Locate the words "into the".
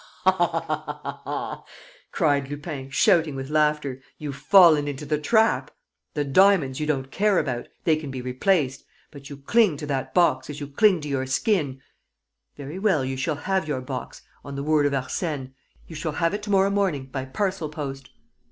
4.87-5.19